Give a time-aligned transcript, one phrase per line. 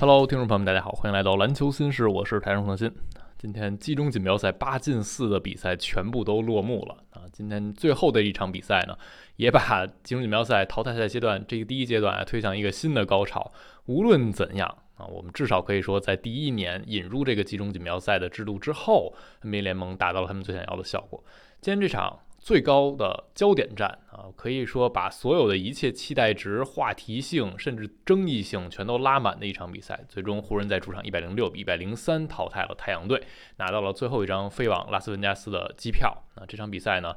[0.00, 2.88] Hello，听众朋友们，大家好，欢迎来到篮球新事，我是台上恒鑫。
[3.36, 7.26] 今天季中锦标赛八进四的比赛全部都落幕了啊！
[7.32, 8.96] 今天最后的一场比赛呢，
[9.34, 13.50] 也把季中锦标赛淘汰赛阶段这个第一阶段啊推向一个新的高潮。
[13.86, 21.24] 无论怎样啊，我们至少可以说，在第一年引入这个季中锦标赛的制度之后，NBA 联盟达到了他们最想要的效果。
[21.60, 22.20] 今天这场。
[22.38, 30.04] 最高的焦点战啊，可以说把所有的一切期待值、话题性甚至争议性全都拉满的一场比赛。
[30.08, 33.22] 最终，湖人在主场一百零六比一百零三淘汰了太阳队，
[33.56, 36.24] 拿到了最后一张飞往拉斯维加斯的机票。
[36.36, 37.14] 那这场比赛呢，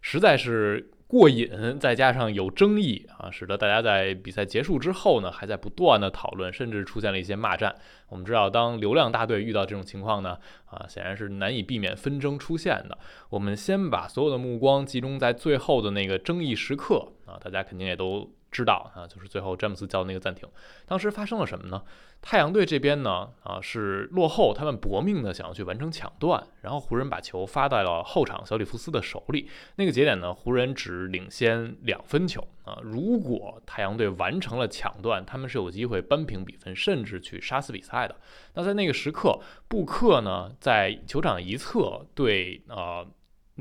[0.00, 0.90] 实在是。
[1.10, 7.74] 过瘾，再加上有争议啊，使得大家在比赛结束之后呢，还在不断的讨论，甚至出现了一些骂战。
[8.08, 12.96] 我们知道，当流量大队遇到这种情况呢，啊，显然是难以避免纷争出现的。
[13.28, 18.30] 我们先把所有的目光集中在最后的那个争议时刻啊，大家肯定也都。
[18.50, 20.48] 知道啊，就是最后詹姆斯叫的那个暂停，
[20.86, 21.82] 当时发生了什么呢？
[22.22, 29.48] 太阳队这边呢，啊是落后，他们搏命的想要去完成抢断，然后湖人把球发到了后场小里弗斯的手里。
[29.76, 32.78] 那个节点呢，湖人只领先两分球啊。
[32.82, 38.16] 如果太阳队完成了抢断，他们是有机会扳平比分，甚至去杀死比赛的。
[38.54, 43.06] 那在那个时刻，布克呢在球场一侧对啊。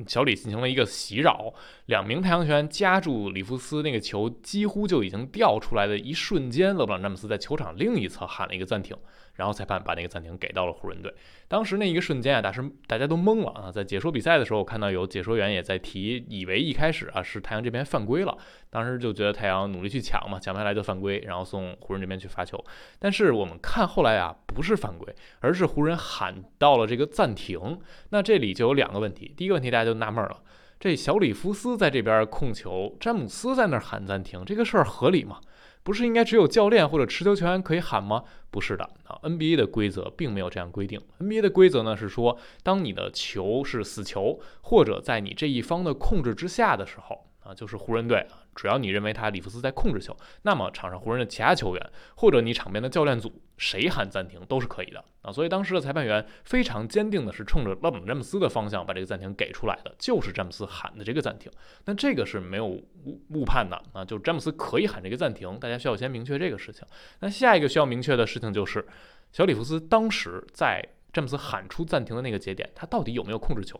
[0.08, 1.54] 小李进行了一个袭扰，
[1.86, 8.96] 两名太阳球员夹住里弗斯那个球，几乎就已经掉出来的一瞬间，勒布朗詹姆斯在球场另一侧喊了一个暂停。
[9.40, 11.12] 然后裁判把那个暂停给到了湖人队。
[11.48, 13.72] 当时那一个瞬间啊，大师大家都懵了啊！
[13.72, 18.38] 在解说比赛的时候，我看到有解说员也在提，以为一开始啊是太阳这边犯规了，
[18.70, 22.62] 当时就觉得太阳努力去抢嘛，抢不下来就犯规，然后送湖人这边去罚球。
[23.00, 27.80] 但是我们看后来啊，不是犯规，而是湖人喊到了这个暂停。
[28.10, 30.42] 那这里就有两个问题，第一个问题大家就纳闷了：
[30.80, 35.40] 这小里弗斯在这边控球，詹姆斯在那喊暂停，这个事儿合理吗？
[35.84, 38.24] 不是应该只有教练或者持球球员可以喊吗？
[38.52, 41.00] 不是的啊，NBA 的规则并没有这样规定。
[41.20, 47.29] NBA 的规则呢是说，当你的球是死球，或者在你这一方的控制之下的时候。
[47.50, 55.32] 啊，就是湖人队啊，只要你认为他里弗斯在控制球，那么场上湖人的其他球员或者你场边的教练组谁喊暂停都是可以的啊。
[55.32, 61.52] 所以当时的裁判员非常坚定的是冲着勒布朗詹姆斯的方向把这个暂停给出来的，就是詹姆斯喊的这个暂停。
[61.86, 66.86] 那这个是没有误误判的啊，就是詹姆斯可以喊这个暂停，大家需要先明确这个事情。
[67.22, 68.86] 那下一个需要明确的事情就是，
[69.32, 73.80] 小里弗斯当时在詹姆斯喊出暂停的那个节点，他到底有没有控制球？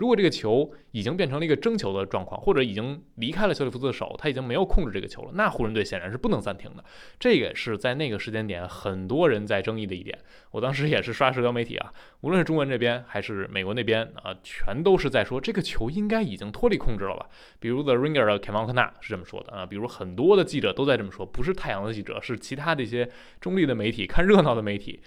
[0.00, 6.82] 如果这个球已经变成了一个争球的状况，或者已经离开了小里弗斯的手，他已经没有控制这个球了，那湖人队显然是不能暂停的。
[7.18, 10.18] 这也是在那个时间点很多人在争议的一点。
[10.52, 17.28] 我当时也是刷社交媒体啊，无论是中文这边还是美国那边啊，全都是在说这个球应该已经脱离控制了吧。
[17.58, 23.06] 比如 The Ringer 的凯文科纳是这么说的啊，比如很多的记者都在这么说，不是太阳的记者，是其他的一些
[23.38, 25.00] 中立的媒体、看热闹的媒体。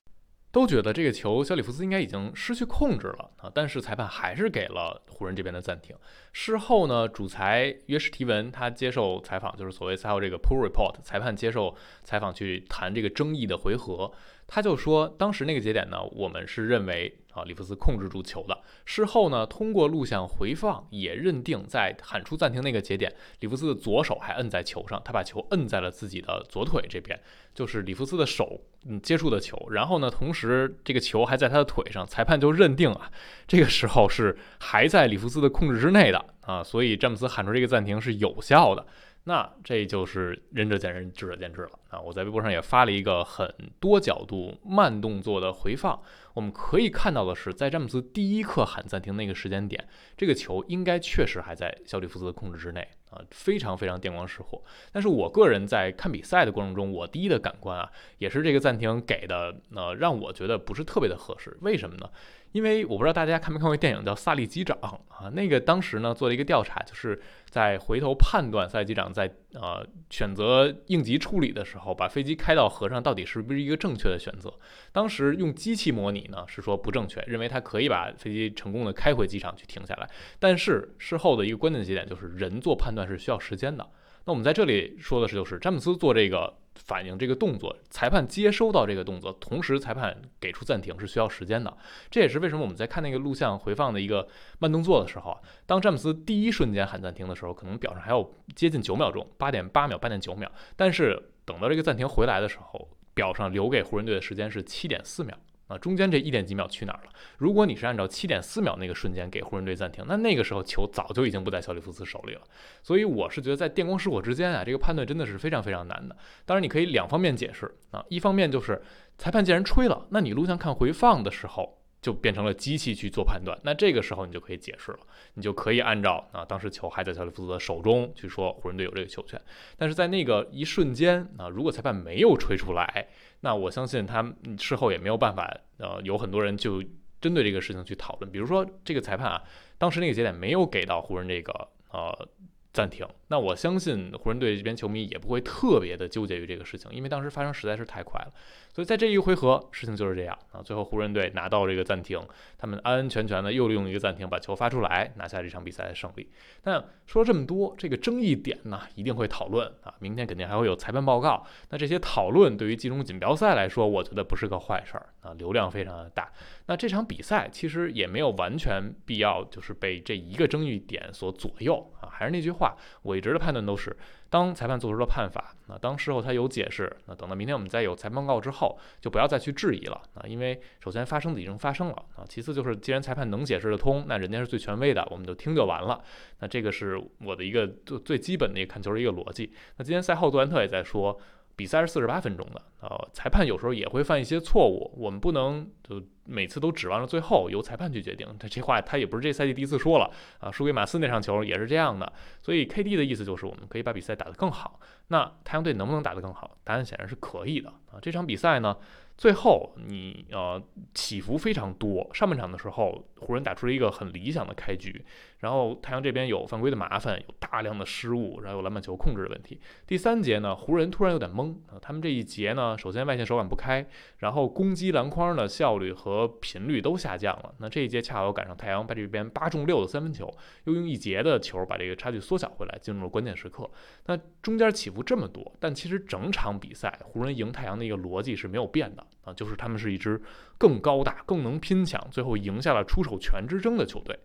[0.54, 5.96] 都觉得这个球小里弗斯应该已经失去控制了啊，但是裁判还是给了湖人这边的暂停。
[6.32, 14.12] 事后呢，主裁约什提文他接受采访，就是所谓赛后这个 pull report，裁判接受采访去谈这个争议的回合，
[14.48, 17.20] 他就说当时那个节点呢，我们是认为。
[17.34, 18.56] 啊，里弗斯控制住球的。
[18.86, 27.20] 事后呢，通过录像回放也认定，在喊出暂停那个节点，里弗斯的左手还摁在球上，他把球摁在了自己的左腿这边，
[27.56, 29.58] 就是里弗斯的手嗯接触的球。
[29.72, 33.12] 然后呢，同时这个球还在他的腿上，裁判就认定啊，
[33.48, 38.86] 这个时候是还在里弗斯的控制之内的啊，所以詹姆斯喊出这个暂停是有效的。
[39.26, 42.00] 那这就是仁者见仁，智者见智了啊！
[42.02, 46.02] 我在微博上也发了一个很多角度慢动作的回放，
[46.34, 54.62] 我们可以看到的是，在詹姆斯第一刻喊暂停那个时间点，这个球应该确实还在小里弗斯的控制之内啊，非常非常电光石火。
[54.92, 61.56] 但是我个人在看比赛的过程中，我第一的感官啊，也是这个暂停给的，呃，让我觉得不是特别的合适。
[61.62, 62.10] 为什么呢？
[62.52, 67.20] 因为我不知道大家看没看过电影叫《萨利机长》啊，那个当时呢做了一个调查，就是
[67.50, 74.54] 在回头判断萨利机长在呃选择应急处理的时候，把飞机开到河上到底是不是一个正确的选择。
[74.92, 80.10] 当时用机器模拟呢是说不正确，认为它可以把飞机成功的开回机场去停下来。
[80.40, 83.88] 但是事后的一个关键节点就是人做判断是需要时间的。
[84.26, 86.56] 那我们在这里说的是，就是詹姆斯做这个。
[86.76, 91.78] 反应这个动作，裁判接收到这个动作，同时裁判给出暂停是需要时间的。
[92.10, 94.28] 这也是为什么我们在看那个录像回放的一个
[94.58, 95.38] 慢动作的时候，
[95.68, 100.52] 当詹姆斯第一瞬间喊暂停的时候，可能表上还有接近九秒钟，八点八秒、八点九秒。
[100.76, 105.38] 但是等到这个暂停回来的时候，表上留给湖人队的时间是七点四秒
[105.68, 107.10] 啊，中间这一点几秒去哪儿了？
[107.38, 112.42] 如果你是按照七点四秒那个瞬间给湖人队暂停，那那个时候球早就已经不在小里弗斯手里了。
[112.82, 116.16] 所以我是觉得在电光石火之间啊，这个判断真的是非常非常难的。
[116.46, 118.82] 当然你可以两方面解释啊，一方面就是
[119.18, 121.83] 裁判既然吹了，那你录像看回放的时候。
[122.04, 125.00] 就变成了机器去做判断，那这个时候你就可以解释了，
[125.36, 129.42] 你就可以按照啊当时球还在小里弗斯的手中去说湖人队有这个球权，
[129.78, 133.08] 但是在那个一瞬间啊，如果裁判没有吹出来，
[133.40, 136.84] 那我相信他事后也没有办法，呃，有很多人就
[137.22, 139.42] 针对这个事情去讨论，比如说这个裁判啊，
[139.78, 142.28] 当时那个节点没有给到湖人这个呃。
[142.74, 148.34] 暂停，那我相信湖人队这边球迷也不会特别的纠结于这个事情，因为当时发生实在是太快了。
[148.74, 150.60] 所以在这一回合，事情就是这样啊。
[150.64, 152.20] 最后湖人队拿到这个暂停，
[152.58, 156.28] 他们安安全全的又利用一个暂停把球发出来，拿下这场比赛的胜利。
[156.64, 159.94] 但说了这么多，这个争议点呢一定会讨论啊。
[160.00, 161.46] 明天肯定还会有裁判报告。
[161.70, 166.32] 那这些讨论对于季中锦标赛来说，我觉得不是个坏事儿啊，流量非常的大。
[166.66, 172.10] 那这场比赛其实也没有完全必要就是被这一个争议点所左右啊。
[172.12, 173.96] 还是那句话，我一直的判断都是。
[174.34, 186.04] 当裁判做出了判罚，那当事后他有解释，那等到明天我们再有裁判告之后，就不要再去质疑了啊，因为首先发生的已经发生了啊，其次就是既然裁判能解释得通，那人家是最权威的，我们就听就完了。
[186.40, 189.54] 那这个是我的一个最最基本的一个看球的一个逻辑。
[189.78, 191.20] 那今天赛后杜兰特也在说。
[191.56, 198.28] 比赛是四十八分钟的，呃，裁判有时候也会犯一些错误，我们不能就每次都指望着最后由裁判去决定。
[198.40, 202.12] 他这话他也不是这赛季第一次说了啊，输给马刺那场球也是这样的。
[202.42, 204.80] 所以 KD 的意思就是我们可以把比赛打得更好。
[205.10, 206.58] 那太阳队能不能打得更好？
[206.64, 208.00] 答案显然是可以的啊。
[208.02, 208.76] 这场比赛呢？
[209.16, 210.62] 最后，你呃
[210.94, 212.10] 起伏非常多。
[212.14, 215.06] 上半场的时候，湖人打出了一个很理想的开局，
[215.40, 219.62] 然后太阳这边有犯规的麻烦，有大量的失误，然后有篮板球控制的问题。
[219.86, 223.88] 第三节呢，湖人突然有点懵啊，他们这一节呢，首先外线手感不开，
[224.18, 227.54] 然后攻击篮筐的效率和频率都下降了。
[227.60, 230.28] 那这一节恰好赶上太阳把这边八中六的三分球，
[230.66, 233.70] 又用一节的球把这个差距缩小回来，进入了关键时刻。
[234.08, 240.22] 那中间起伏这么多，但其实整场比赛湖人赢太阳的一个逻辑是没有变的啊，就是他们是一支
[240.58, 244.20] 更高大、更能拼抢，最后赢下了出手权之争的球队。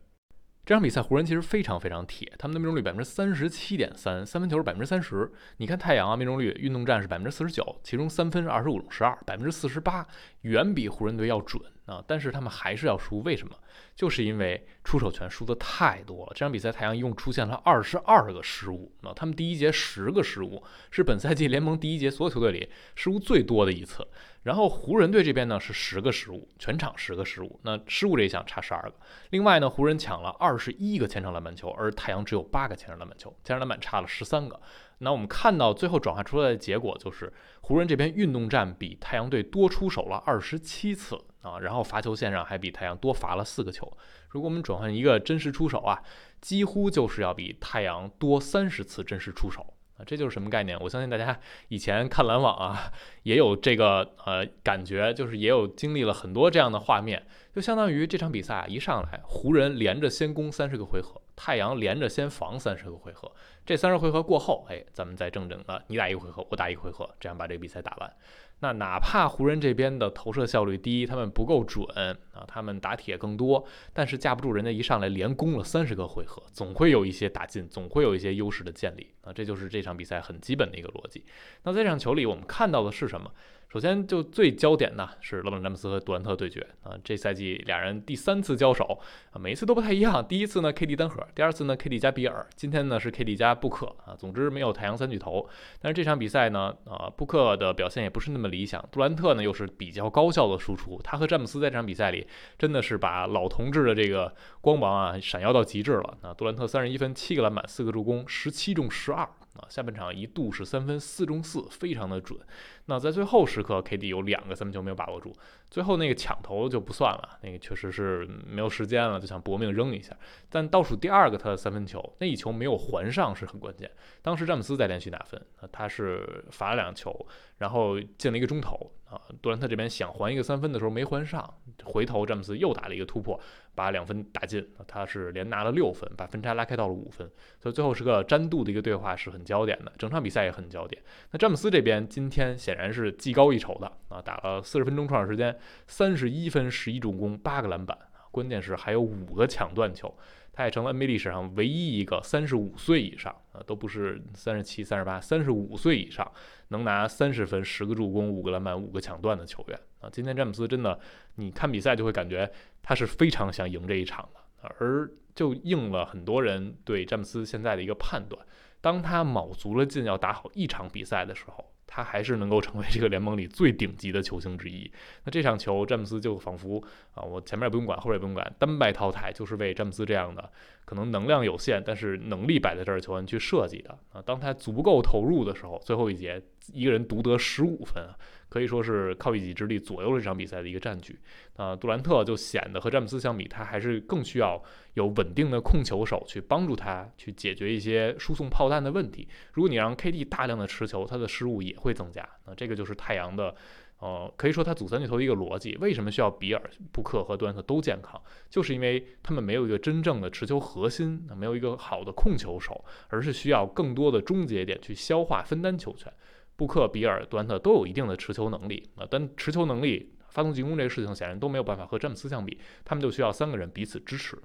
[0.66, 5.32] 这场比赛湖人其实非常非常铁，他们的命中率百分之三十七点三，三分球是百分之三十。
[5.56, 10.06] 你看太阳啊，命中率、运动战是百分之四十九，其中三分是二十五十二，百分之四十八，
[10.42, 12.04] 远比湖人队要准啊。
[12.06, 13.56] 但是他们还是要输，为什么？
[13.96, 16.32] 就是因为出手权输的太多了。
[16.34, 24.06] 这场比赛太阳一共出现了二十二个失误啊，他们第一节十个失误，是本赛季联盟第一节所有球队里失误最多的一次。
[24.48, 28.94] 然后湖人队这边呢是十个失误，全场十个失误，那失误这一项差十二个。
[29.28, 34.58] 另外呢，湖人抢了二十一个前场篮板球，而太阳只有八个前场篮板球，前场篮板差了十三个。
[35.00, 37.30] 那我们看到最后转化出来的结果就是，
[37.60, 43.86] 湖人这边运动战比太阳队多出手了二十七次啊，然后罚球线上还比太阳多罚了四个球。
[44.30, 46.02] 如果我们转换一个真实出手啊，
[46.40, 49.74] 几乎就是要比太阳多三十次真实出手。
[49.98, 50.78] 啊，这就是什么概念？
[50.80, 52.92] 我相信大家以前看篮网啊，
[53.24, 63.30] 也有这个呃感觉，就是也有经历了很多这样的画面，就相当于这场比赛啊一上来，湖人连着先攻三十个回合，太阳连着先防三十个回合，
[63.66, 68.12] 这三十回合过后，哎，咱们再正正的，你打一个回合，我打一个回合，这样把这个比赛打完。
[68.60, 71.87] 那哪怕湖人这边的投射效率低，他们不够准
[72.32, 81.25] 啊，他们打铁更多，但是架不住人家一上来连攻了三十个回合，总会有一些打进，总会有一些优势的建立啊，这就是这场比赛很基本的一个逻辑。
[81.62, 83.30] 那在这场球里，我们看到的是什么？
[83.70, 88.98] 首先，就最焦点呢是勒布朗詹姆斯和杜兰特对决啊，这赛季俩人第三次交手
[89.30, 90.26] 啊，每一次都不太一样。
[90.26, 94.16] 第一次呢，KD 单核；第二次呢，KD 加比尔；今天呢是 KD 加布克啊。
[94.16, 95.46] 总之没有太阳三巨头。
[95.82, 100.98] 但是这场比赛呢，啊，布克的表现也不是那么理想，杜兰特呢又是比较高效的输出。
[101.04, 102.26] 他和詹姆斯在这场比赛里
[102.58, 106.16] 真的是把老同志的这个光芒啊闪耀到极致了。
[106.22, 109.28] 啊，杜兰特三十一分、七个篮板、四个助攻，十七中十二。
[109.58, 112.38] 啊，下半场一度是三分四中四，非常的准。
[112.86, 115.34] 那在最后时刻，KD 有两个三分球没有把握住，
[115.70, 120.16] 最后那个抢投就不算了，那个确实是没有时间了，就想搏命扔一下。
[120.48, 123.90] 但倒数第二个他的三分球，那一球没有还上是很关键。
[124.22, 127.26] 当时詹姆斯在连续打分，他是罚了两球，
[127.58, 128.92] 然后进了一个中投。
[129.10, 133.40] 啊，杜兰特这边想还一个三分的时候没还上，回头詹姆斯又打了一个突破，
[133.74, 137.26] 把两分打进，他是连拿了六分，把分差拉开到了五分，
[137.58, 141.02] 所以最后是个詹杜的一个对话是很焦点的，整场比赛也很焦点。
[141.30, 147.96] 那詹姆斯这边今天显然是技高一筹的啊，打了四十分钟出场时间，三十一分十一助攻八个篮板。
[148.30, 150.12] 关键是还有五个抢断球，
[150.52, 156.30] 他也成了 NBA 历史上唯一一个三十五岁以上啊，都不是三十七、三十八，三十五岁以上
[156.68, 160.08] 能拿三十分、十个助攻、五个篮板、五个抢断的球员啊。
[160.12, 160.99] 今天詹姆斯真的，
[161.37, 162.50] 你看比赛就会感觉
[162.82, 164.40] 他是非常想赢这一场的，
[164.78, 168.44] 而就应了很多人对詹姆斯现在的一个判断：
[168.80, 171.73] 当他卯足了劲要打好一场比赛的时候。
[171.90, 174.88] 他还是能够成为这个联盟里最顶级的球星之一。
[175.25, 176.80] 那这场球，詹姆斯就仿佛
[177.14, 180.52] 啊，我前面也不用管，后面也不用管，单败淘汰，就是为詹姆斯这样的
[180.85, 184.23] 可能能量有限，但是能力摆在这儿的球员去设计的啊。
[184.23, 186.40] 当他足够投入的时候，最后一节
[186.72, 188.04] 一个人独得十五分。
[188.50, 191.14] 可以说是靠一己之力左右了这场比赛的一个战局。
[191.54, 194.58] 啊，杜兰特就显得和詹姆斯相比，他还是更需要
[194.94, 199.28] 有稳定的控球手去帮助他去解决一些输送炮弹的问题。
[199.52, 202.26] 如果你让 KD 大量的持球，他的失误也会增加。
[202.46, 203.54] 那这个就是太阳的，
[203.98, 205.76] 呃，可以说他组三巨头的一个逻辑。
[205.76, 208.18] 为什么需要比尔、布克和杜兰特都健康？
[208.48, 216.10] 就是因为他们没有一个真正的持球核心，没有一个好的控球手，而是需要更多的终结点去消化分担球权。
[216.58, 224.36] 布克、比尔、杜兰特都有一定的持球能力啊，但持球能力、发动进攻这个事情显然都没有办法和詹姆斯相比，他们就需要三个人彼此支持。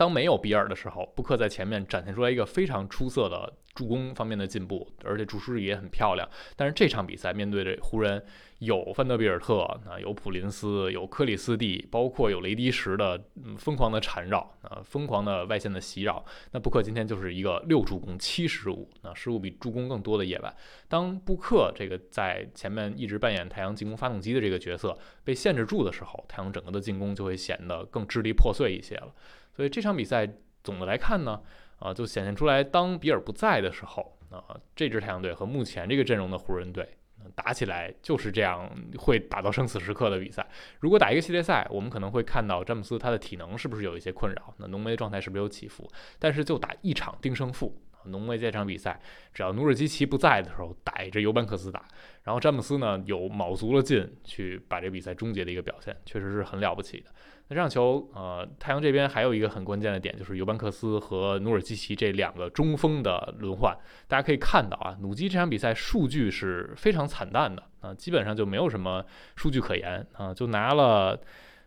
[0.00, 6.26] 当没有比尔的时候，布克在前面展现出来一个非常出色的助攻方面的进步，而且注视力也很漂亮。
[6.56, 8.24] 但是这场比赛面对着湖人，
[8.60, 13.22] 有范德比尔特啊，有普林斯，有克里斯蒂，包括有雷迪什的
[13.58, 16.24] 疯狂的缠绕啊，疯狂的外线的袭扰。
[16.52, 20.50] 那布克今天就是一个六助攻七失误，那失误比助攻更多的夜晚。
[20.88, 29.12] 当布克这个在前面一直扮演太阳进攻发动机的这个角色被限制住的时候，太阳整个的进攻就会显得更支离破碎一些了。
[29.60, 30.26] 所以这场比赛
[30.64, 31.38] 总的来看呢，
[31.80, 36.96] 啊，就显现出来，当比尔不在的时候，啊，这支太阳队和目前这个阵容的湖人队
[37.34, 40.48] 打起来就是这样，会打到生死时刻的比赛。
[40.78, 45.86] 如果打一个系列赛，我们可能会看到詹姆斯他的体能是不是有一些困扰，那浓眉的状态是不是有起伏？
[46.18, 48.98] 但是就打一场定胜负，浓眉这场比赛，
[49.34, 51.86] 只要努尔基奇不在的时候，逮着尤班克斯打，
[52.22, 57.10] 然后詹姆斯呢有卯足了劲去把这比赛终结的一个表现，确实是很了不起的。
[57.50, 63.76] 那这场球，呃，太阳这边还有一个很关键的点，就是尤班克斯和努尔基奇这两个中锋的轮换。
[64.06, 69.04] 大家可以看到啊，努基这场比赛数据是非常惨淡的啊，基本上就没有什么
[69.34, 71.20] 数据可言啊，就拿了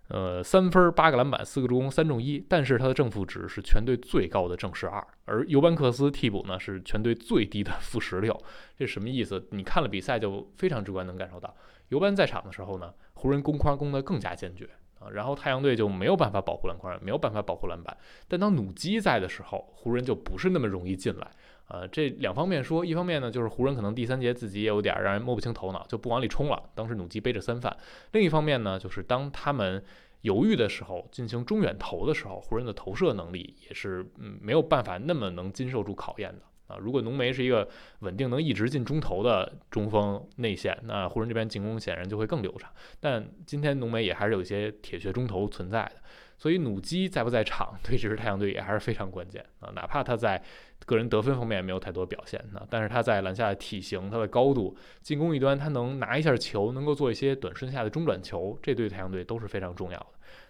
[0.07, 8.41] 呃三分、八个篮板、四个助攻、三中一，但是他的正负值是全队最高的正十二，而尤班克斯替补呢是全队最低的负十六。
[8.77, 9.49] 这什么意思？
[9.51, 11.53] 你看了比赛就非常直观能感受到，
[11.89, 14.69] 尤班在场的时候呢，湖人攻框攻得更加坚决。
[15.11, 17.95] 然后太阳队就没有办法保护篮筐，没有办法保护篮板。
[18.27, 21.31] 但当努基在的时候，湖人就不是那么容易进来。
[21.69, 26.61] 呃，这两方面说，一方面呢，就是湖人可能第三节自己也有点让人摸不清头脑，就不往里冲了。
[26.75, 27.75] 当时努基背着三犯。
[28.11, 29.83] 另一方面呢，就是当他们
[30.21, 36.41] 犹豫的时候，进行中远投的时候，湖人的投射能力也是嗯没有办法那么能经受住考验的。
[36.67, 37.67] 啊，如果浓眉是一个
[37.99, 42.71] 稳定能一直进中投的中锋内线，那湖人这边进攻显然就会更流畅。
[42.99, 46.01] 但今天浓眉也还是有一些铁血中投存在的，
[46.37, 49.71] 所以努基在不在场对这支太阳队也还是非常关键啊。
[49.75, 50.41] 哪怕他在
[50.85, 60.07] 个人得分方面没有太多表现，那但是他在篮下的体型、他的高度、进攻一端他能拿一下球，能够做一些短顺下的中转球，这对太阳队都是非常重要的。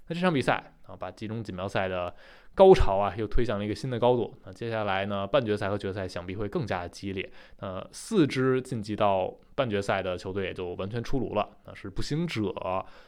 [0.07, 2.13] 那这场比赛啊，把集中锦标赛的。
[2.55, 4.33] 高潮啊，又推向了一个新的高度。
[4.45, 7.31] 那接下来呢，半决赛和决赛想必会更加的激烈。
[7.59, 11.49] 那，四支晋级到半决赛的球队也就完全出炉了。
[11.65, 12.53] 那是步行者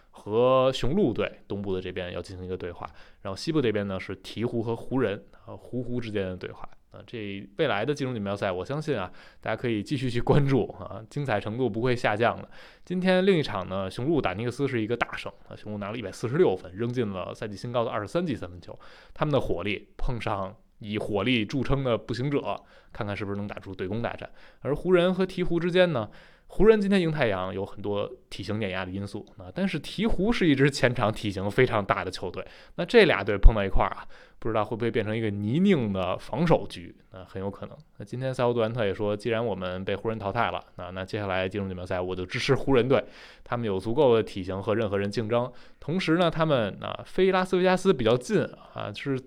[0.09, 2.89] 和雄鹿队，东部的这边要进行一个对话。
[3.21, 6.67] 然后西部这边呢是鹈鹕和湖人，啊，湖湖之间的对话。
[7.05, 9.11] 这未来的金融锦标赛，我相信啊，
[9.41, 12.49] 大家可以继续去关注啊，精彩程度不会下降的。
[12.83, 18.77] 今天另一场呢，雄鹿打尼克斯是一个大胜啊，雄鹿拿了一百四十六分，扔进了赛季新高的二十三记三分球。
[19.13, 22.59] 他们的火力碰上以火力著称的步行者，
[22.91, 24.29] 看看是不是能打出对攻大战。
[24.61, 26.09] 而湖人和鹈鹕之间呢？
[26.47, 34.05] 湖人今天赢太阳有很多体型碾压的因素啊，但是鹈鹕是一支前场体型非常大的球队，那这俩队碰到一块儿啊，
[34.37, 36.95] 不知道会不会变成一个泥泞的防守局？
[37.11, 37.75] 那很有可能。
[37.97, 43.03] 那今天赛后杜兰特也说，既然我们被湖人淘汰了，那那接下来进入锦标赛，我就支持湖人队，
[43.43, 48.43] 他们有足够的体型和任何人竞争，同时呢，他们啊飞拉斯维加斯比较近
[48.75, 49.19] 啊，是。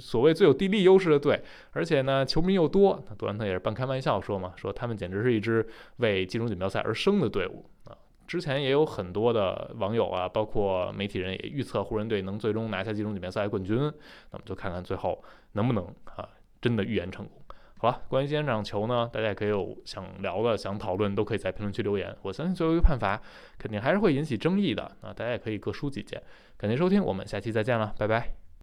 [0.00, 3.02] 所谓最有地利优势的队，而且呢，球迷又多。
[3.08, 5.66] 那杜兰特也是半开玩笑说嘛，说他们简直是一支
[5.96, 7.96] 为进入锦标赛而生的队伍啊。
[8.26, 13.76] 之前也有很多的网友啊，包括媒体人也预测湖人队能最终拿下进入锦标赛冠军。
[14.30, 15.84] 那么就看看最后能不能
[16.16, 16.26] 啊，
[16.62, 17.38] 真的预言成功。
[17.76, 22.16] 好了，关于今天这场球呢，大家也可以有想聊的、想讨论，都可以在评论区留言。
[22.22, 23.20] 我相信最后一个判罚
[23.58, 26.22] 肯定还是会引起争议的啊，大家也可以各抒己见。
[26.56, 28.43] 感谢收听，我们下期再见了，拜拜。